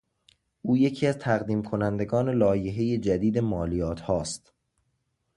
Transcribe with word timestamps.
او 0.61 0.77
یکی 0.77 1.07
از 1.07 1.17
تقدیم 1.17 1.63
کنندگان 1.63 2.29
لایحهی 2.29 2.97
جدید 2.97 3.37
مالیاتها 3.39 4.21
است. 4.21 4.53